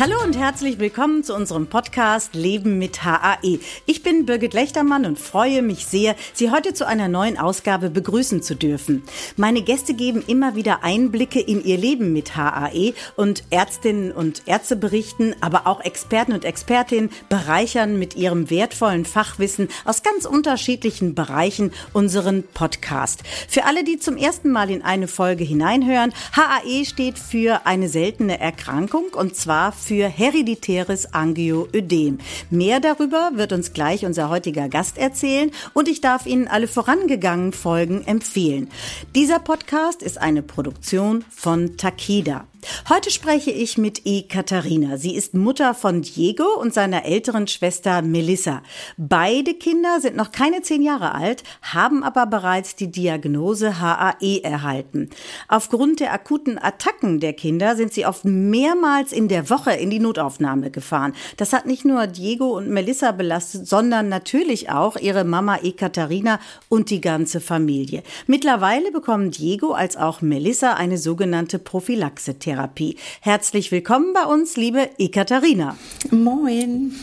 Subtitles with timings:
[0.00, 3.58] Hallo und herzlich willkommen zu unserem Podcast Leben mit HAE.
[3.84, 8.40] Ich bin Birgit Lechtermann und freue mich sehr, Sie heute zu einer neuen Ausgabe begrüßen
[8.40, 9.02] zu dürfen.
[9.36, 14.76] Meine Gäste geben immer wieder Einblicke in ihr Leben mit HAE und Ärztinnen und Ärzte
[14.76, 21.72] berichten, aber auch Experten und Expertinnen bereichern mit ihrem wertvollen Fachwissen aus ganz unterschiedlichen Bereichen
[21.92, 23.24] unseren Podcast.
[23.48, 28.38] Für alle, die zum ersten Mal in eine Folge hineinhören, HAE steht für eine seltene
[28.38, 32.18] Erkrankung und zwar hereditäres Angioödem.
[32.50, 37.52] Mehr darüber wird uns gleich unser heutiger Gast erzählen und ich darf Ihnen alle vorangegangenen
[37.52, 38.68] Folgen empfehlen.
[39.14, 42.46] Dieser Podcast ist eine Produktion von Takida.
[42.88, 44.22] Heute spreche ich mit E.
[44.22, 44.96] Katharina.
[44.96, 48.62] Sie ist Mutter von Diego und seiner älteren Schwester Melissa.
[48.96, 55.10] Beide Kinder sind noch keine zehn Jahre alt, haben aber bereits die Diagnose HAE erhalten.
[55.46, 60.00] Aufgrund der akuten Attacken der Kinder sind sie oft mehrmals in der Woche in die
[60.00, 61.14] Notaufnahme gefahren.
[61.36, 65.72] Das hat nicht nur Diego und Melissa belastet, sondern natürlich auch ihre Mama E.
[65.72, 68.02] Katharina und die ganze Familie.
[68.26, 72.36] Mittlerweile bekommen Diego als auch Melissa eine sogenannte Prophylaxe.
[72.48, 72.96] Therapie.
[73.20, 75.76] Herzlich willkommen bei uns, liebe Ekaterina.
[76.10, 76.98] Moin.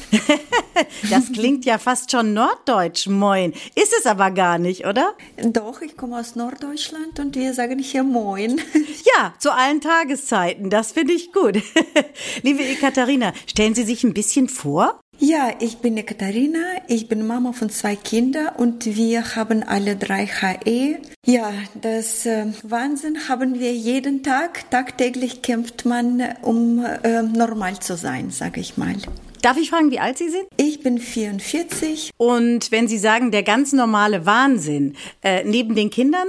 [1.11, 3.53] das klingt ja fast schon norddeutsch, moin.
[3.75, 5.13] Ist es aber gar nicht, oder?
[5.37, 8.59] Doch, ich komme aus Norddeutschland und wir sagen hier moin.
[9.17, 10.69] Ja, zu allen Tageszeiten.
[10.69, 11.61] Das finde ich gut.
[12.41, 14.99] liebe Ekaterina, stellen Sie sich ein bisschen vor.
[15.19, 20.27] Ja, ich bin Katharina, ich bin Mama von zwei Kindern und wir haben alle drei
[20.27, 20.97] HE.
[21.25, 24.69] Ja, das äh, Wahnsinn haben wir jeden Tag.
[24.69, 28.95] Tagtäglich kämpft man, um äh, normal zu sein, sage ich mal.
[29.41, 30.45] Darf ich fragen, wie alt Sie sind?
[30.57, 32.11] Ich bin 44.
[32.17, 36.27] Und wenn Sie sagen, der ganz normale Wahnsinn, äh, neben den Kindern,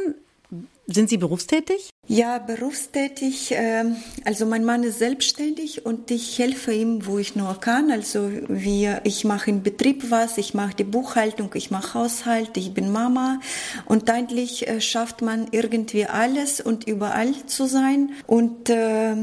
[0.87, 1.91] sind Sie berufstätig?
[2.09, 3.53] Ja, berufstätig.
[3.53, 7.91] Ähm, also mein Mann ist selbstständig und ich helfe ihm, wo ich nur kann.
[7.91, 12.73] Also wir, ich mache im Betrieb was, ich mache die Buchhaltung, ich mache Haushalt, ich
[12.73, 13.41] bin Mama.
[13.87, 18.13] Und eigentlich äh, schafft man irgendwie alles und überall zu sein.
[18.29, 19.17] Und äh,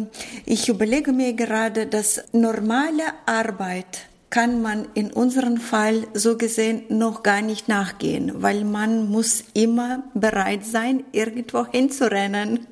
[0.46, 7.22] ich überlege mir gerade, dass normale Arbeit kann man in unserem Fall so gesehen noch
[7.22, 12.66] gar nicht nachgehen, weil man muss immer bereit sein, irgendwo hinzurennen.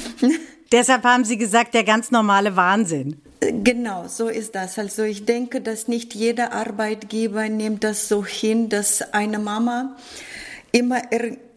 [0.72, 3.20] Deshalb haben Sie gesagt, der ganz normale Wahnsinn.
[3.40, 4.78] Genau, so ist das.
[4.78, 9.94] Also ich denke, dass nicht jeder Arbeitgeber nimmt das so hin, dass eine Mama
[10.72, 11.02] immer,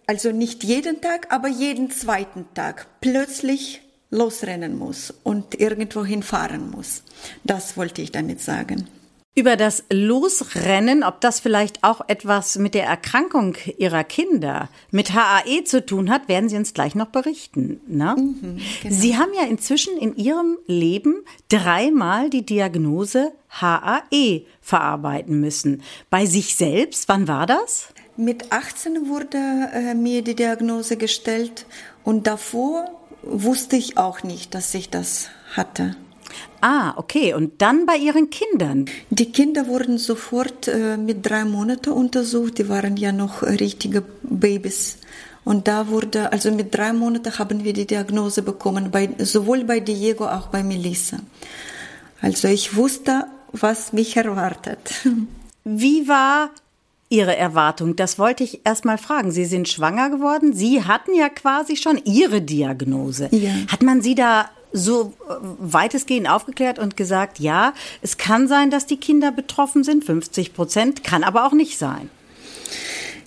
[0.07, 7.03] also nicht jeden Tag, aber jeden zweiten Tag plötzlich losrennen muss und irgendwo hinfahren muss.
[7.45, 8.89] Das wollte ich damit sagen.
[9.33, 15.63] Über das Losrennen, ob das vielleicht auch etwas mit der Erkrankung Ihrer Kinder, mit HAE
[15.63, 17.79] zu tun hat, werden Sie uns gleich noch berichten.
[17.87, 18.13] Ne?
[18.17, 18.93] Mhm, genau.
[18.93, 25.81] Sie haben ja inzwischen in Ihrem Leben dreimal die Diagnose HAE verarbeiten müssen.
[26.09, 27.87] Bei sich selbst, wann war das?
[28.17, 31.65] Mit 18 wurde äh, mir die Diagnose gestellt
[32.03, 32.91] und davor
[33.23, 35.95] wusste ich auch nicht, dass ich das hatte.
[36.61, 37.33] Ah, okay.
[37.33, 38.85] Und dann bei Ihren Kindern?
[39.09, 42.57] Die Kinder wurden sofort äh, mit drei Monaten untersucht.
[42.57, 44.97] Die waren ja noch richtige Babys.
[45.43, 49.79] Und da wurde, also mit drei Monaten haben wir die Diagnose bekommen, bei, sowohl bei
[49.79, 51.17] Diego als auch bei Melissa.
[52.21, 54.93] Also ich wusste, was mich erwartet.
[55.63, 56.51] Wie war
[57.09, 57.95] Ihre Erwartung?
[57.95, 59.31] Das wollte ich erst mal fragen.
[59.31, 60.53] Sie sind schwanger geworden.
[60.53, 63.29] Sie hatten ja quasi schon Ihre Diagnose.
[63.31, 63.51] Ja.
[63.67, 68.85] Hat man Sie da so äh, weitestgehend aufgeklärt und gesagt, ja, es kann sein, dass
[68.85, 72.09] die Kinder betroffen sind, 50 Prozent, kann aber auch nicht sein.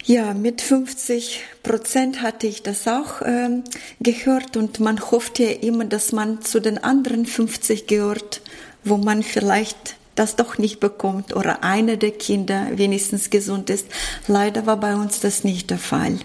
[0.07, 3.65] Ja, mit 50 Prozent hatte ich das auch ähm,
[4.01, 8.43] gehört und man hofft ja immer, dass man zu den anderen 50 gehört,
[8.85, 13.87] wo man vielleicht das doch nicht bekommt oder eine der Kinder wenigstens gesund ist.
[14.29, 16.19] Leider war bei uns das nicht der Fall.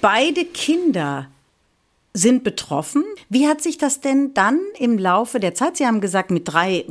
[0.00, 1.28] Beide Kinder
[2.12, 3.04] sind betroffen.
[3.28, 6.84] Wie hat sich das denn dann im Laufe der Zeit, Sie haben gesagt, mit drei,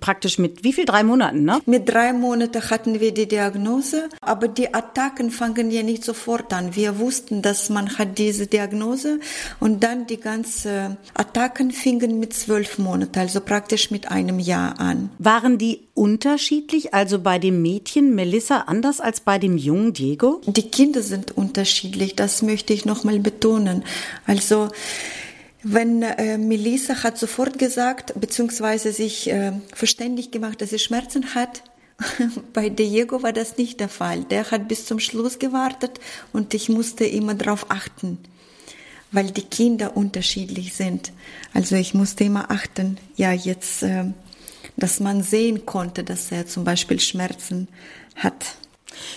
[0.00, 0.84] praktisch mit wie viel?
[0.84, 1.60] Drei Monaten, ne?
[1.66, 6.76] Mit drei Monaten hatten wir die Diagnose, aber die Attacken fangen ja nicht sofort an.
[6.76, 9.20] Wir wussten, dass man hat diese Diagnose
[9.60, 15.10] und dann die ganzen Attacken fingen mit zwölf Monaten, also praktisch mit einem Jahr an.
[15.18, 20.40] Waren die unterschiedlich, also bei dem Mädchen Melissa anders als bei dem jungen Diego?
[20.46, 23.82] Die Kinder sind unterschiedlich, das möchte ich nochmal betonen.
[24.26, 24.57] Also
[25.62, 31.62] wenn äh, Melissa hat sofort gesagt, beziehungsweise sich äh, verständlich gemacht, dass sie Schmerzen hat.
[32.52, 34.22] Bei Diego war das nicht der Fall.
[34.24, 35.98] Der hat bis zum Schluss gewartet
[36.32, 38.18] und ich musste immer darauf achten,
[39.10, 41.12] weil die Kinder unterschiedlich sind.
[41.52, 44.04] Also ich musste immer achten, ja jetzt, äh,
[44.76, 47.66] dass man sehen konnte, dass er zum Beispiel Schmerzen
[48.14, 48.56] hat.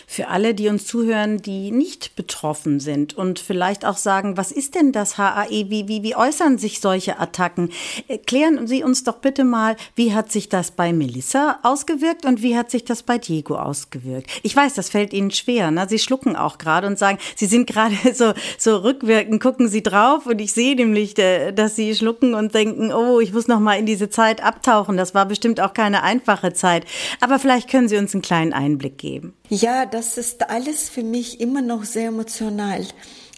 [0.07, 4.75] Für alle, die uns zuhören, die nicht betroffen sind und vielleicht auch sagen, was ist
[4.75, 5.69] denn das HAE?
[5.69, 7.71] Wie, wie, wie äußern sich solche Attacken?
[8.07, 12.57] Erklären Sie uns doch bitte mal, wie hat sich das bei Melissa ausgewirkt und wie
[12.57, 14.29] hat sich das bei Diego ausgewirkt?
[14.43, 15.71] Ich weiß, das fällt Ihnen schwer.
[15.71, 15.85] Ne?
[15.89, 20.25] Sie schlucken auch gerade und sagen, Sie sind gerade so, so rückwirkend, gucken Sie drauf
[20.25, 23.79] und ich sehe nämlich, äh, dass Sie schlucken und denken, oh, ich muss noch mal
[23.79, 24.97] in diese Zeit abtauchen.
[24.97, 26.85] Das war bestimmt auch keine einfache Zeit.
[27.19, 29.33] Aber vielleicht können Sie uns einen kleinen Einblick geben.
[29.49, 32.85] Ja, das ist alles für mich immer noch sehr emotional.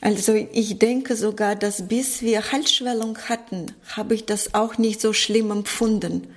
[0.01, 5.13] Also ich denke sogar, dass bis wir Halsschwellung hatten, habe ich das auch nicht so
[5.13, 6.27] schlimm empfunden.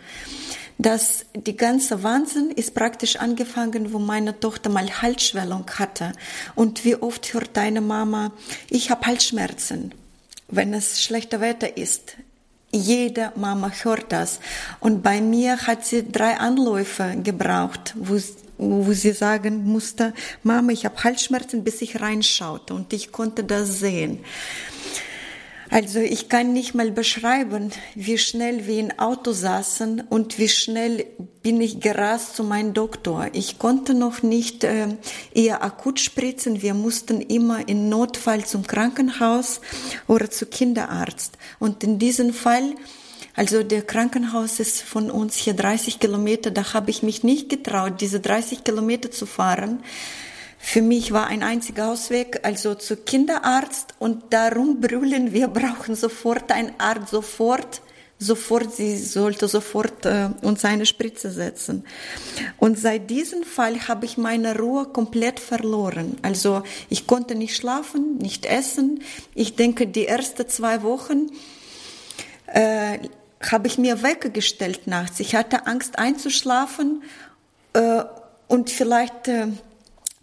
[0.78, 6.12] Das, die ganze Wahnsinn ist praktisch angefangen, wo meine Tochter mal Halsschwellung hatte.
[6.54, 8.32] Und wie oft hört deine Mama,
[8.68, 9.92] ich habe Halsschmerzen,
[10.48, 12.16] wenn es schlechter Wetter ist.
[12.72, 14.40] Jede Mama hört das.
[14.80, 18.16] Und bei mir hat sie drei Anläufe gebraucht, wo
[18.58, 23.78] wo sie sagen musste, Mama, ich habe Halsschmerzen, bis ich reinschaute und ich konnte das
[23.78, 24.20] sehen.
[25.68, 31.04] Also ich kann nicht mal beschreiben, wie schnell wir im Auto saßen und wie schnell
[31.42, 33.28] bin ich gerast zu meinem Doktor.
[33.32, 34.88] Ich konnte noch nicht äh,
[35.34, 36.62] eher akut spritzen.
[36.62, 39.60] Wir mussten immer in Notfall zum Krankenhaus
[40.06, 41.36] oder zu Kinderarzt.
[41.58, 42.74] Und in diesem Fall
[43.36, 46.50] also der Krankenhaus ist von uns hier 30 Kilometer.
[46.50, 49.80] Da habe ich mich nicht getraut, diese 30 Kilometer zu fahren.
[50.58, 56.50] Für mich war ein einziger Ausweg, also zu Kinderarzt und darum brüllen, wir brauchen sofort
[56.50, 57.82] einen Arzt, sofort,
[58.18, 61.84] sofort, sie sollte sofort äh, uns eine Spritze setzen.
[62.56, 66.16] Und seit diesem Fall habe ich meine Ruhe komplett verloren.
[66.22, 69.02] Also ich konnte nicht schlafen, nicht essen.
[69.34, 71.28] Ich denke, die ersten zwei Wochen
[72.46, 72.98] äh,
[73.40, 75.20] habe ich mir weggestellt nachts.
[75.20, 77.02] Ich hatte Angst einzuschlafen
[77.74, 78.02] äh,
[78.48, 79.48] und vielleicht äh,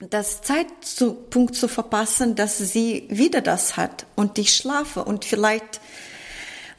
[0.10, 5.80] das Zeitpunkt zu verpassen, dass sie wieder das hat und ich schlafe und vielleicht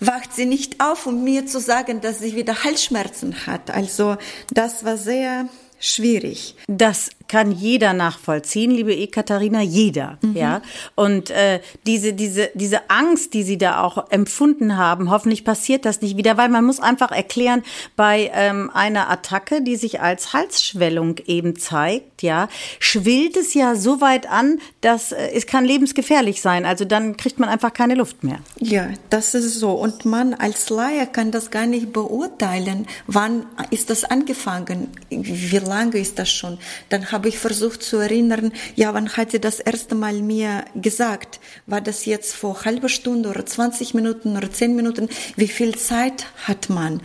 [0.01, 3.71] wacht sie nicht auf, um mir zu sagen, dass sie wieder Halsschmerzen hat.
[3.71, 4.17] Also
[4.53, 5.49] das war sehr
[5.79, 6.57] schwierig.
[6.67, 10.37] Das kann jeder nachvollziehen, liebe Ekaterina, jeder, mhm.
[10.37, 10.63] ja.
[10.95, 16.01] Und äh, diese diese diese Angst, die Sie da auch empfunden haben, hoffentlich passiert das
[16.01, 17.63] nicht wieder, weil man muss einfach erklären,
[17.97, 22.49] bei ähm, einer Attacke, die sich als Halsschwellung eben zeigt, ja,
[22.79, 26.65] schwillt es ja so weit an, dass äh, es kann lebensgefährlich sein.
[26.67, 28.39] Also dann kriegt man einfach keine Luft mehr.
[28.59, 29.73] Ja, das ist so.
[29.73, 32.87] Und man als Laie kann das gar nicht beurteilen.
[33.07, 34.89] Wann ist das angefangen?
[35.11, 36.59] Wie lange ist das schon?
[36.89, 41.41] Dann habe ich versucht zu erinnern, ja, wann hat sie das erste Mal mir gesagt?
[41.67, 45.09] War das jetzt vor halber Stunde oder 20 Minuten oder 10 Minuten?
[45.37, 47.01] Wie viel Zeit hat man?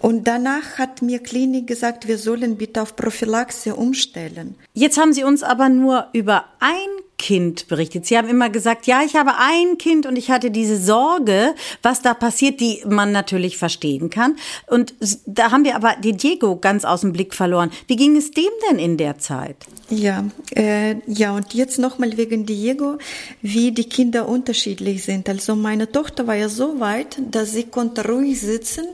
[0.00, 4.56] Und danach hat mir Klinik gesagt, wir sollen bitte auf Prophylaxe umstellen.
[4.74, 8.06] Jetzt haben Sie uns aber nur über ein Kind berichtet.
[8.06, 12.02] Sie haben immer gesagt, ja, ich habe ein Kind und ich hatte diese Sorge, was
[12.02, 14.36] da passiert, die man natürlich verstehen kann.
[14.66, 14.94] Und
[15.24, 17.70] da haben wir aber den Diego ganz aus dem Blick verloren.
[17.86, 19.56] Wie ging es dem denn in der Zeit?
[19.88, 22.98] Ja, äh, ja, und jetzt nochmal wegen Diego,
[23.40, 25.28] wie die Kinder unterschiedlich sind.
[25.28, 28.86] Also meine Tochter war ja so weit, dass sie konnte ruhig sitzen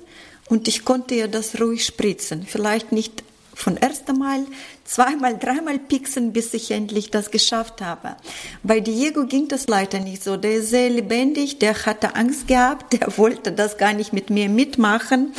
[0.48, 2.44] und ich konnte ihr das ruhig spritzen.
[2.46, 3.24] Vielleicht nicht
[3.62, 4.44] von erstem Mal,
[4.84, 8.16] zweimal, dreimal pixen, bis ich endlich das geschafft habe.
[8.64, 10.36] Bei Diego ging das leider nicht so.
[10.36, 14.48] Der ist sehr lebendig, der hatte Angst gehabt, der wollte das gar nicht mit mir
[14.48, 15.32] mitmachen.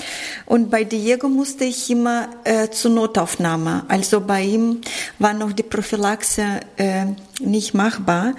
[0.45, 3.83] Und bei Diego musste ich immer äh, zur Notaufnahme.
[3.89, 4.79] Also bei ihm
[5.19, 7.07] war noch die Prophylaxe äh,
[7.41, 8.35] nicht machbar.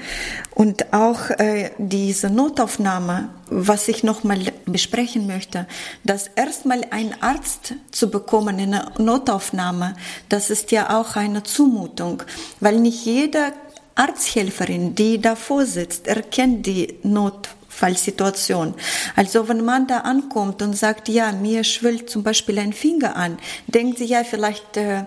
[0.54, 5.66] Und auch äh, diese Notaufnahme, was ich nochmal besprechen möchte,
[6.04, 9.96] dass erstmal ein Arzt zu bekommen in einer Notaufnahme,
[10.28, 12.22] das ist ja auch eine Zumutung,
[12.60, 13.52] weil nicht jeder
[13.96, 18.74] Arzthelferin, die davor sitzt, erkennt die Not Fallsituation.
[19.16, 23.38] Also wenn man da ankommt und sagt, ja, mir schwillt zum Beispiel ein Finger an,
[23.66, 25.04] denkt sie, ja, vielleicht äh,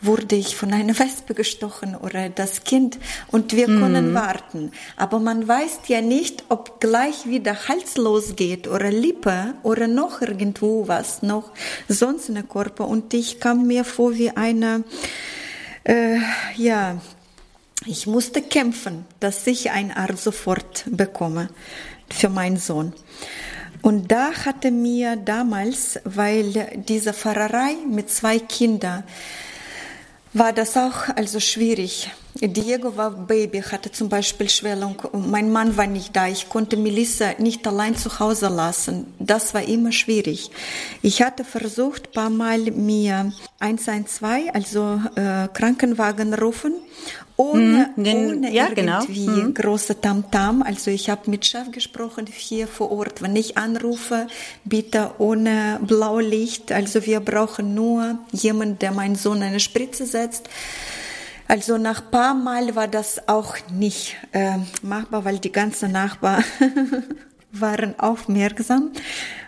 [0.00, 2.98] wurde ich von einer Wespe gestochen oder das Kind
[3.28, 3.80] und wir mhm.
[3.80, 4.72] können warten.
[4.96, 10.88] Aber man weiß ja nicht, ob gleich wieder Hals losgeht oder Lippe oder noch irgendwo
[10.88, 11.52] was, noch
[11.88, 12.88] sonst in der Körper.
[12.88, 14.82] Und ich kam mir vor wie eine,
[15.84, 16.18] äh,
[16.56, 17.00] ja,
[17.86, 21.48] ich musste kämpfen, dass ich ein Arzt sofort bekomme
[22.10, 22.92] für meinen Sohn.
[23.82, 29.04] Und da hatte mir damals, weil diese Pfarrerei mit zwei Kindern,
[30.34, 32.10] war das auch also schwierig.
[32.40, 35.02] Diego war Baby, hatte zum Beispiel Schwellung.
[35.12, 36.28] Mein Mann war nicht da.
[36.28, 39.12] Ich konnte Melissa nicht allein zu Hause lassen.
[39.18, 40.50] Das war immer schwierig.
[41.02, 46.74] Ich hatte versucht, paar Mal mir 112, also äh, Krankenwagen rufen
[47.38, 49.00] ohne, mhm, den, ohne ja, genau.
[49.00, 49.48] irgendwie genau.
[49.48, 49.54] mhm.
[49.54, 50.62] große Tamtam.
[50.62, 53.22] Also ich habe mit Chef gesprochen hier vor Ort.
[53.22, 54.26] Wenn ich anrufe,
[54.64, 56.72] bitte ohne Blaulicht.
[56.72, 60.48] Also wir brauchen nur jemanden, der meinen Sohn eine Spritze setzt.
[61.48, 66.44] Also nach paar Mal war das auch nicht äh, machbar, weil die ganzen Nachbarn
[67.52, 68.92] waren aufmerksam.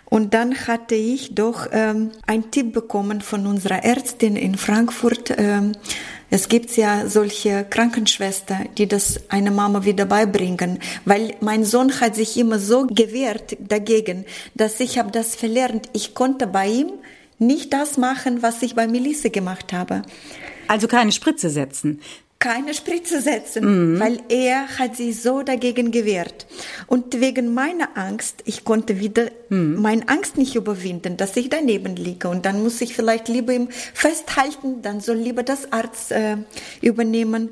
[0.06, 5.34] Und dann hatte ich doch ähm, einen Tipp bekommen von unserer Ärztin in Frankfurt.
[5.38, 5.72] Ähm,
[6.30, 12.16] es gibt ja solche Krankenschwestern, die das einer Mama wieder beibringen, weil mein Sohn hat
[12.16, 15.88] sich immer so gewehrt dagegen, dass ich habe das verlernt.
[15.92, 16.92] Ich konnte bei ihm
[17.38, 20.02] nicht das machen, was ich bei Melisse gemacht habe.
[20.70, 22.00] Also keine Spritze setzen
[22.40, 24.00] keine Spritze setzen, mhm.
[24.00, 26.46] weil er hat sich so dagegen gewehrt.
[26.86, 29.76] Und wegen meiner Angst, ich konnte wieder mhm.
[29.82, 32.28] meine Angst nicht überwinden, dass ich daneben liege.
[32.28, 36.38] Und dann muss ich vielleicht lieber ihm festhalten, dann soll lieber das Arzt äh,
[36.80, 37.50] übernehmen.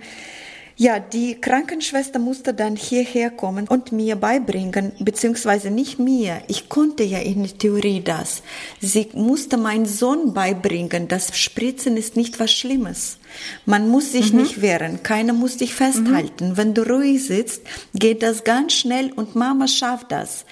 [0.80, 6.40] Ja, die Krankenschwester musste dann hierher kommen und mir beibringen, beziehungsweise nicht mir.
[6.47, 8.44] Ich konnte ja in der Theorie das.
[8.80, 13.18] Sie musste meinen Sohn beibringen, das Spritzen ist nicht was Schlimmes.
[13.66, 14.42] Man muss sich mhm.
[14.42, 16.50] nicht wehren, keiner muss dich festhalten.
[16.50, 16.56] Mhm.
[16.56, 20.44] Wenn du ruhig sitzt, geht das ganz schnell und Mama schafft das.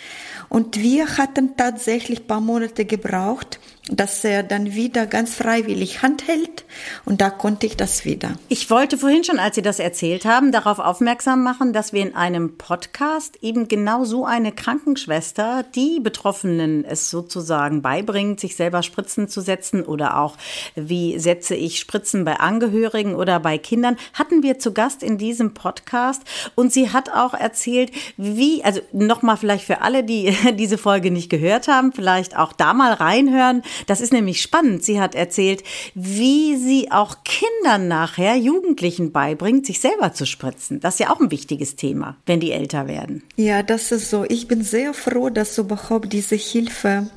[0.49, 6.65] Und wir hatten tatsächlich paar Monate gebraucht, dass er dann wieder ganz freiwillig Hand hält
[7.05, 8.33] und da konnte ich das wieder.
[8.49, 12.15] Ich wollte vorhin schon, als Sie das erzählt haben, darauf aufmerksam machen, dass wir in
[12.15, 19.29] einem Podcast eben genau so eine Krankenschwester, die Betroffenen es sozusagen beibringt, sich selber Spritzen
[19.29, 20.37] zu setzen oder auch
[20.75, 25.55] wie setze ich Spritzen bei Angehörigen oder bei Kindern, hatten wir zu Gast in diesem
[25.55, 26.23] Podcast
[26.57, 31.31] und sie hat auch erzählt, wie, also nochmal vielleicht für alle, die diese Folge nicht
[31.31, 34.85] gehört haben, vielleicht auch da mal reinhören, das ist nämlich spannend.
[34.85, 35.63] Sie hat erzählt,
[35.95, 40.81] wie sie auch Kindern nachher, Jugendlichen beibringt, sich selber zu spritzen.
[40.81, 43.23] Das ist ja auch ein wichtiges Thema, wenn die älter werden.
[43.37, 44.25] Ja, das ist so.
[44.29, 47.09] Ich bin sehr froh, dass überhaupt diese Hilfe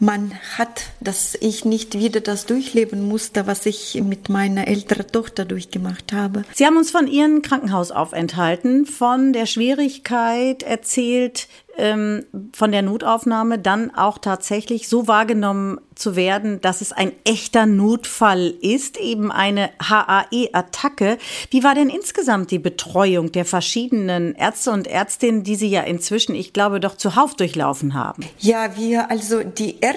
[0.00, 5.44] man hat, dass ich nicht wieder das durchleben musste, was ich mit meiner älteren Tochter
[5.44, 6.44] durchgemacht habe.
[6.54, 13.94] Sie haben uns von Ihren Krankenhausaufenthalten, von der Schwierigkeit erzählt, ähm, von der Notaufnahme dann
[13.94, 21.18] auch tatsächlich so wahrgenommen zu werden, dass es ein echter Notfall ist, eben eine HAE-Attacke.
[21.50, 26.34] Wie war denn insgesamt die Betreuung der verschiedenen Ärzte und Ärztinnen, die Sie ja inzwischen,
[26.34, 28.24] ich glaube, doch zuhauf durchlaufen haben?
[28.38, 29.87] Ja, wir, also die Ärzte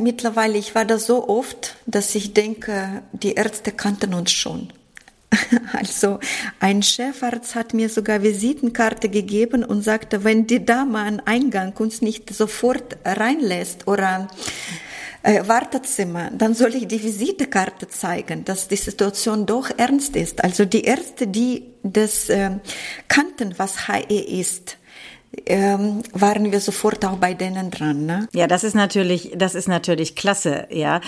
[0.00, 4.72] mittlerweile, ich war da so oft, dass ich denke, die Ärzte kannten uns schon.
[5.72, 6.20] Also
[6.60, 12.00] ein Chefarzt hat mir sogar Visitenkarte gegeben und sagte, wenn die Dame am Eingang uns
[12.02, 14.28] nicht sofort reinlässt oder
[15.22, 20.42] äh, Wartezimmer, dann soll ich die Visitekarte zeigen, dass die Situation doch ernst ist.
[20.42, 22.52] Also die Ärzte, die das äh,
[23.08, 24.77] kannten, was HE ist,
[25.46, 28.06] ähm, waren wir sofort auch bei denen dran.
[28.06, 28.28] Ne?
[28.32, 31.00] Ja, das ist natürlich, das ist natürlich klasse, ja.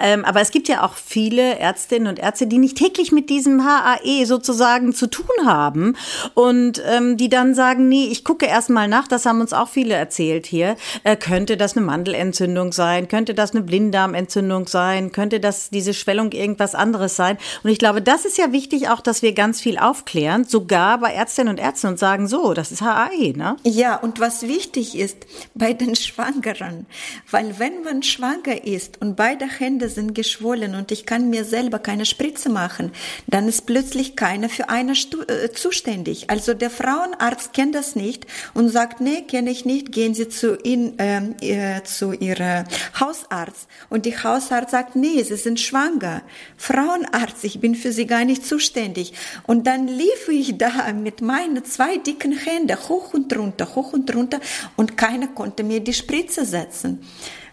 [0.00, 3.64] Ähm, aber es gibt ja auch viele Ärztinnen und Ärzte, die nicht täglich mit diesem
[3.64, 5.96] HAE sozusagen zu tun haben
[6.34, 9.08] und ähm, die dann sagen, nee, ich gucke erst mal nach.
[9.08, 10.76] Das haben uns auch viele erzählt hier.
[11.04, 13.08] Äh, könnte das eine Mandelentzündung sein?
[13.08, 15.12] Könnte das eine Blinddarmentzündung sein?
[15.12, 17.38] Könnte das diese Schwellung irgendwas anderes sein?
[17.62, 21.12] Und ich glaube, das ist ja wichtig auch, dass wir ganz viel aufklären, sogar bei
[21.12, 23.56] Ärztinnen und Ärzten und sagen, so, das ist HAE, ne?
[23.64, 25.18] Ja, und was wichtig ist
[25.54, 26.86] bei den Schwangeren,
[27.30, 31.78] weil wenn man schwanger ist und beide Hände sind geschwollen und ich kann mir selber
[31.78, 32.90] keine Spritze machen,
[33.28, 36.28] dann ist plötzlich keiner für eine äh, zuständig.
[36.28, 40.58] Also der Frauenarzt kennt das nicht und sagt, nee, kenne ich nicht, gehen Sie zu,
[40.64, 42.64] ihn, ähm, äh, zu Ihrer
[42.98, 43.68] Hausarzt.
[43.90, 46.22] Und die Hausarzt sagt, nee, Sie sind schwanger.
[46.56, 49.12] Frauenarzt, ich bin für Sie gar nicht zuständig.
[49.46, 54.14] Und dann lief ich da mit meinen zwei dicken Händen hoch und runter Hoch und
[54.14, 54.40] runter
[54.76, 57.00] und keiner konnte mir die Spritze setzen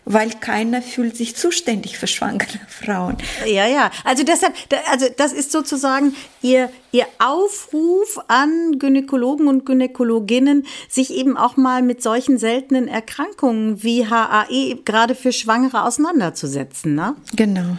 [0.05, 3.17] weil keiner fühlt sich zuständig für schwangere Frauen.
[3.45, 3.89] Ja, ja.
[4.03, 4.53] Also deshalb,
[4.89, 6.15] also das ist sozusagen
[6.45, 13.83] ihr, ihr Aufruf an Gynäkologen und Gynäkologinnen, sich eben auch mal mit solchen seltenen Erkrankungen
[13.83, 16.95] wie HAE gerade für Schwangere auseinanderzusetzen.
[16.95, 17.15] Ne?
[17.35, 17.77] Genau.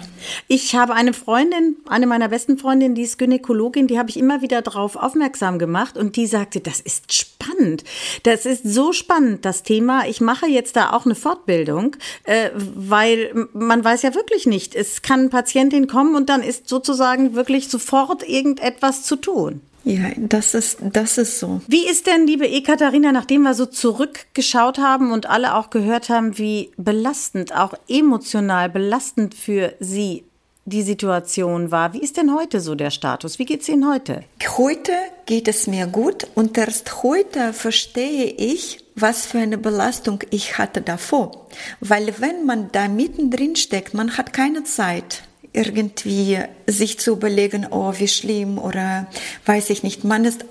[0.49, 4.43] Ich habe eine Freundin, eine meiner besten Freundinnen, die ist Gynäkologin, die habe ich immer
[4.43, 7.85] wieder darauf aufmerksam gemacht und die sagte, das ist spannend.
[8.25, 10.07] Das ist so spannend, das Thema.
[10.09, 14.75] Ich mache jetzt da auch eine Fortbildung äh, weil man weiß ja wirklich nicht.
[14.75, 18.23] Es kann eine Patientin kommen und dann ist sozusagen wirklich sofort
[18.57, 19.61] irgendetwas zu tun.
[19.85, 21.61] Ja, das ist, das ist so.
[21.69, 26.39] Wie ist denn, liebe Ekaterina, nachdem wir so zurückgeschaut haben und alle auch gehört haben,
[26.39, 30.25] wie belastend, auch emotional belastend für Sie
[30.69, 31.93] die Situation war.
[31.93, 33.39] Wie ist denn heute so der Status?
[33.39, 34.25] Wie geht es Ihnen heute?
[34.57, 34.91] Heute
[35.25, 40.81] geht es mir gut und erst heute verstehe ich, was für eine Belastung ich hatte
[40.83, 41.47] davor.
[41.79, 45.23] Weil wenn man da mittendrin steckt, man hat keine Zeit
[45.57, 49.07] irgendwie sich zu überlegen, oh, wie schlimm oder
[49.47, 50.05] weiß ich nicht.
[50.05, 50.45] Man ist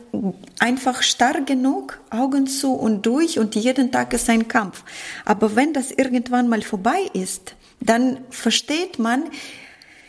[0.59, 4.83] einfach stark genug, Augen zu und durch und jeden Tag ist ein Kampf.
[5.23, 9.25] Aber wenn das irgendwann mal vorbei ist, dann versteht man,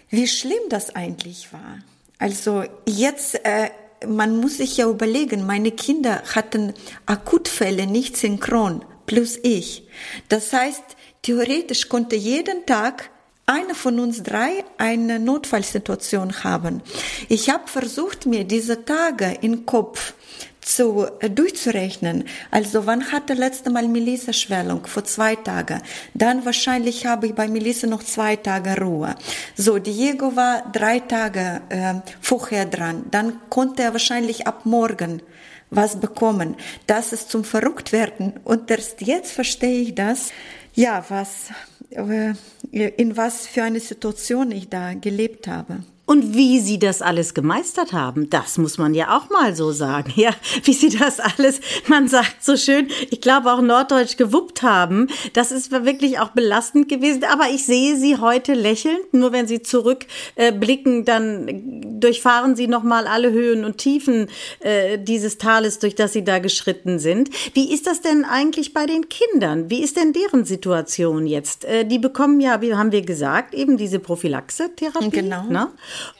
[0.08, 1.78] wie schlimm das eigentlich war.
[2.18, 3.70] Also jetzt, äh,
[4.06, 6.72] man muss sich ja überlegen, meine Kinder hatten
[7.04, 9.88] Akutfälle nicht synchron, plus ich.
[10.30, 10.84] Das heißt,
[11.20, 13.10] theoretisch konnte jeden Tag
[13.46, 16.82] einer von uns drei eine Notfallsituation haben.
[17.28, 20.14] Ich habe versucht, mir diese Tage im Kopf
[20.60, 22.24] zu, äh, durchzurechnen.
[22.50, 24.84] Also wann hatte letzte Mal Melissa Schwellung?
[24.86, 25.80] Vor zwei Tagen.
[26.12, 29.14] Dann wahrscheinlich habe ich bei Melissa noch zwei Tage Ruhe.
[29.54, 33.04] So, Diego war drei Tage äh, vorher dran.
[33.12, 35.22] Dann konnte er wahrscheinlich ab morgen
[35.70, 36.56] was bekommen.
[36.86, 38.34] Das ist zum Verrücktwerden.
[38.42, 40.30] Und erst jetzt verstehe ich das.
[40.74, 41.50] Ja, was,
[41.96, 45.82] in was für eine Situation ich da gelebt habe.
[46.06, 50.12] Und wie sie das alles gemeistert haben, das muss man ja auch mal so sagen.
[50.16, 50.30] Ja,
[50.64, 55.08] wie sie das alles, man sagt so schön, ich glaube auch norddeutsch gewuppt haben.
[55.34, 57.24] Das ist wirklich auch belastend gewesen.
[57.24, 59.12] Aber ich sehe sie heute lächelnd.
[59.12, 64.28] Nur wenn sie zurückblicken, äh, dann durchfahren sie nochmal alle Höhen und Tiefen
[64.60, 67.30] äh, dieses Tales, durch das sie da geschritten sind.
[67.54, 69.70] Wie ist das denn eigentlich bei den Kindern?
[69.70, 71.64] Wie ist denn deren Situation jetzt?
[71.64, 75.10] Äh, die bekommen ja, wie haben wir gesagt, eben diese Prophylaxe-Therapie.
[75.10, 75.44] Genau.
[75.44, 75.68] Ne?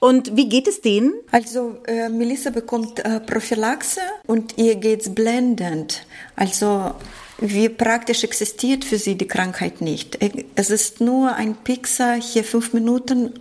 [0.00, 1.14] Und wie geht es denen?
[1.30, 6.06] Also äh, Melissa bekommt äh, Prophylaxe und ihr geht's blendend.
[6.36, 6.94] Also
[7.38, 10.18] wie praktisch existiert für sie die Krankheit nicht.
[10.54, 13.34] Es ist nur ein Pixar, hier fünf Minuten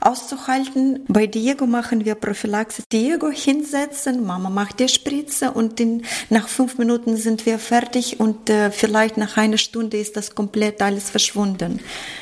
[0.00, 1.04] auszuhalten.
[1.08, 2.82] Bei Diego machen wir Prophylaxe.
[2.90, 8.48] Diego hinsetzen, Mama macht die Spritze und in, nach fünf Minuten sind wir fertig und
[8.48, 11.80] äh, vielleicht nach einer Stunde ist das komplett alles verschwunden.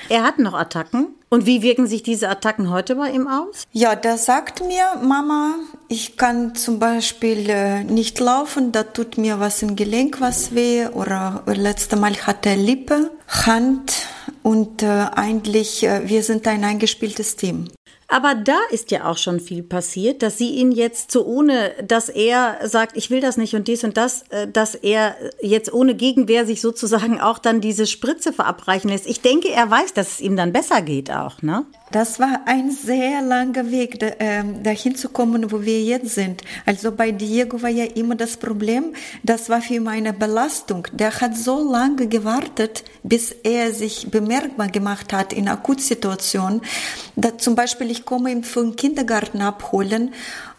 [0.08, 1.08] Er hat noch Attacken?
[1.32, 3.64] Und wie wirken sich diese Attacken heute bei ihm aus?
[3.72, 5.54] Ja, der sagt mir, Mama,
[5.88, 10.88] ich kann zum Beispiel äh, nicht laufen, da tut mir was im Gelenk was weh
[10.88, 14.06] oder letzte Mal hat er Lippe, Hand
[14.42, 17.68] und äh, eigentlich, äh, wir sind ein eingespieltes Team.
[18.12, 22.10] Aber da ist ja auch schon viel passiert, dass sie ihn jetzt so ohne, dass
[22.10, 25.94] er sagt, ich will das nicht und dies und das, äh, dass er jetzt ohne
[25.94, 29.06] Gegenwehr sich sozusagen auch dann diese Spritze verabreichen lässt.
[29.06, 31.64] Ich denke, er weiß, dass es ihm dann besser geht auch, ne?
[31.92, 36.40] Das war ein sehr langer Weg, äh, dahin zu kommen, wo wir jetzt sind.
[36.64, 40.88] Also bei Diego war ja immer das Problem, das war für ihn eine Belastung.
[40.92, 46.62] Der hat so lange gewartet, bis er sich bemerkbar gemacht hat in Akutsituationen.
[47.14, 50.14] Da zum Beispiel, ich komme ihn vom Kindergarten abholen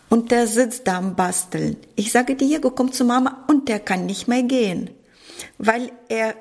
[0.10, 1.78] und der sitzt da am Basteln.
[1.96, 4.92] Ich sage, Diego, komm zu Mama und der kann nicht mehr gehen,
[5.58, 6.36] weil er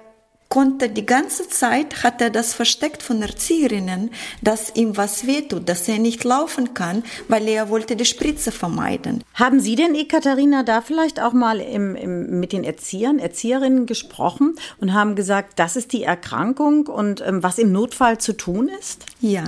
[0.52, 4.10] konnte die ganze Zeit, hat er das versteckt von Erzieherinnen,
[4.42, 9.24] dass ihm was wehtut, dass er nicht laufen kann, weil er wollte die Spritze vermeiden.
[9.32, 14.56] Haben Sie denn, Ekaterina, da vielleicht auch mal im, im, mit den Erziehern, Erzieherinnen gesprochen
[14.78, 19.06] und haben gesagt, das ist die Erkrankung und ähm, was im Notfall zu tun ist?
[19.22, 19.44] Ja.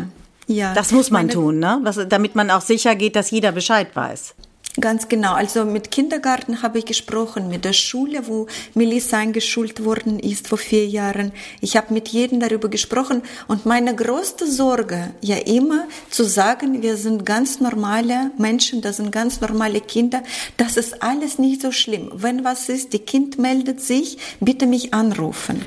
[0.46, 1.80] Ja, das muss man tun, ne?
[1.82, 4.34] Was, damit man auch sicher geht, dass jeder Bescheid weiß.
[4.80, 5.34] Ganz genau.
[5.34, 10.58] Also mit Kindergarten habe ich gesprochen, mit der Schule, wo Melissa eingeschult worden ist vor
[10.58, 11.30] vier Jahren.
[11.60, 16.96] Ich habe mit jedem darüber gesprochen und meine größte Sorge, ja immer zu sagen, wir
[16.96, 20.24] sind ganz normale Menschen, das sind ganz normale Kinder,
[20.56, 22.10] das ist alles nicht so schlimm.
[22.12, 25.64] Wenn was ist, die Kind meldet sich, bitte mich anrufen.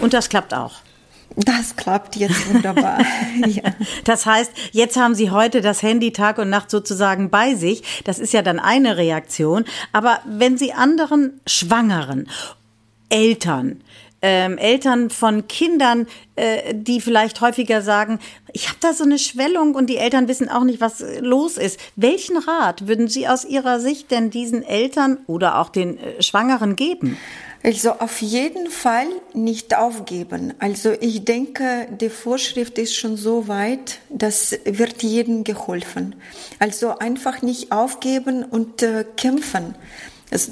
[0.00, 0.74] Und das klappt auch.
[1.70, 2.98] Das klappt jetzt wunderbar.
[3.46, 3.62] ja.
[4.04, 8.02] Das heißt, jetzt haben Sie heute das Handy Tag und Nacht sozusagen bei sich.
[8.04, 9.64] Das ist ja dann eine Reaktion.
[9.92, 12.28] Aber wenn Sie anderen Schwangeren,
[13.08, 13.82] Eltern,
[14.22, 16.06] ähm, Eltern von Kindern,
[16.36, 18.18] äh, die vielleicht häufiger sagen,
[18.52, 21.78] ich habe da so eine Schwellung und die Eltern wissen auch nicht, was los ist.
[21.96, 26.76] Welchen Rat würden Sie aus Ihrer Sicht denn diesen Eltern oder auch den äh, Schwangeren
[26.76, 27.16] geben?
[27.62, 30.54] Also auf jeden Fall nicht aufgeben.
[30.60, 36.14] Also ich denke, die Vorschrift ist schon so weit, dass wird jedem geholfen.
[36.58, 39.74] Also einfach nicht aufgeben und äh, kämpfen.
[40.30, 40.48] Das,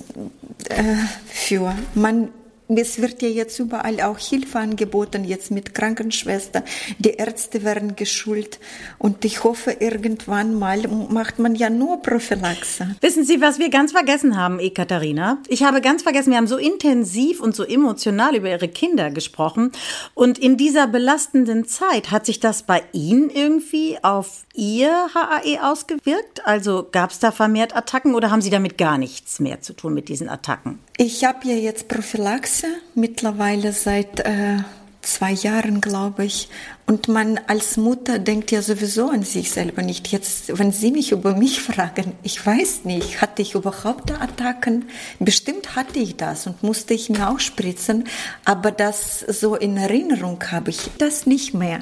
[0.68, 0.96] äh,
[1.28, 2.28] für man
[2.76, 6.62] es wird ja jetzt überall auch Hilfe angeboten, jetzt mit Krankenschwestern.
[6.98, 8.58] Die Ärzte werden geschult.
[8.98, 12.96] Und ich hoffe, irgendwann mal macht man ja nur Prophylaxe.
[13.00, 15.38] Wissen Sie, was wir ganz vergessen haben, Ekaterina?
[15.48, 19.72] Ich habe ganz vergessen, wir haben so intensiv und so emotional über Ihre Kinder gesprochen.
[20.14, 26.44] Und in dieser belastenden Zeit hat sich das bei Ihnen irgendwie auf Ihr HAE ausgewirkt?
[26.44, 29.94] Also gab es da vermehrt Attacken oder haben Sie damit gar nichts mehr zu tun
[29.94, 30.80] mit diesen Attacken?
[30.96, 32.66] Ich habe ja jetzt Prophylaxe
[32.96, 34.56] mittlerweile seit äh,
[35.00, 36.48] zwei Jahren, glaube ich.
[36.86, 40.08] Und man als Mutter denkt ja sowieso an sich selber nicht.
[40.08, 44.86] Jetzt, wenn Sie mich über mich fragen, ich weiß nicht, hatte ich überhaupt Attacken?
[45.20, 48.08] Bestimmt hatte ich das und musste ich mir auch spritzen.
[48.44, 51.78] Aber das so in Erinnerung habe ich das nicht mehr